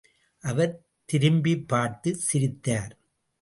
[0.43, 0.71] அவர்
[1.09, 2.93] திரும்பிப்பார்த்து சிரித்தார்.